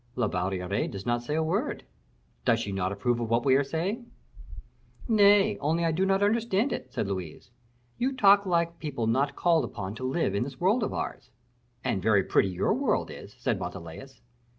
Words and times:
"La 0.15 0.27
Valliere 0.27 0.87
does 0.87 1.05
not 1.05 1.21
say 1.21 1.35
a 1.35 1.43
word." 1.43 1.83
"Does 2.43 2.59
she 2.59 2.71
not 2.71 2.91
approve 2.91 3.19
of 3.19 3.29
what 3.29 3.45
we 3.45 3.53
are 3.53 3.63
saying?" 3.63 4.09
"Nay; 5.07 5.59
only 5.59 5.85
I 5.85 5.91
do 5.91 6.07
not 6.07 6.23
understand 6.23 6.73
it," 6.73 6.91
said 6.91 7.07
Louise. 7.07 7.51
"You 7.99 8.13
talk 8.13 8.47
like 8.47 8.79
people 8.79 9.05
not 9.05 9.35
called 9.35 9.63
upon 9.63 9.93
to 9.93 10.03
live 10.11 10.33
in 10.33 10.41
this 10.41 10.59
world 10.59 10.81
of 10.81 10.91
ours." 10.91 11.29
"And 11.83 12.01
very 12.01 12.23
pretty 12.23 12.49
your 12.49 12.73
world 12.73 13.11
is," 13.11 13.35
said 13.37 13.59
Montalais. 13.59 14.13